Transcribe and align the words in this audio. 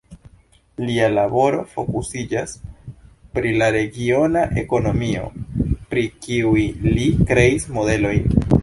Lia 0.85 1.09
laboro 1.17 1.59
fokusiĝas 1.73 2.55
pri 3.37 3.53
la 3.63 3.69
regiona 3.77 4.45
ekonomio, 4.65 5.31
pri 5.93 6.09
kiuj 6.27 6.69
li 6.91 7.09
kreis 7.33 7.75
modelojn. 7.79 8.39